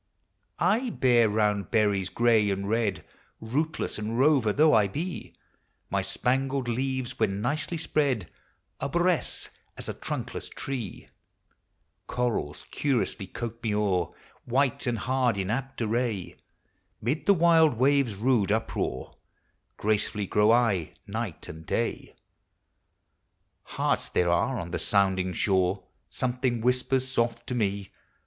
I 0.57 0.89
bear 0.89 1.29
round 1.29 1.69
berries, 1.69 2.09
gray 2.09 2.49
and 2.49 2.67
red, 2.67 3.05
Rootless 3.39 3.99
and 3.99 4.17
rover 4.17 4.51
though 4.51 4.73
I 4.73 4.87
be; 4.87 5.35
My 5.91 6.01
spangled 6.01 6.67
leaves, 6.67 7.19
when 7.19 7.39
nicely 7.39 7.77
spread, 7.77 8.27
Aiboresce 8.81 9.49
as 9.77 9.87
a 9.87 9.93
trunkless 9.93 10.49
tree; 10.49 11.09
Corals 12.07 12.65
curious 12.71 13.13
coat 13.31 13.61
me 13.61 13.75
o'er, 13.75 14.11
White 14.45 14.87
and 14.87 14.97
hard 14.97 15.37
in 15.37 15.51
apt 15.51 15.83
array; 15.83 16.35
Mid 16.99 17.27
the 17.27 17.35
wild 17.35 17.75
waves' 17.75 18.15
rude 18.15 18.51
uproar 18.51 19.17
Gracefully 19.77 20.25
grow 20.25 20.51
I, 20.51 20.95
night 21.05 21.47
and 21.47 21.63
day. 21.63 22.15
Hearts 23.77 24.09
there 24.09 24.31
are 24.31 24.57
on 24.57 24.71
the 24.71 24.79
sounding 24.79 25.31
shore, 25.33 25.83
Something 26.09 26.59
whispers 26.59 27.07
soft 27.07 27.45
to 27.45 27.53
me. 27.53 27.91